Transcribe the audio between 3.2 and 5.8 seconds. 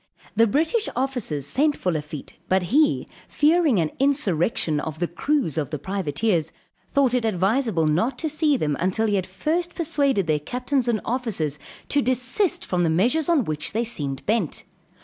fearing an insurrection of the crews of the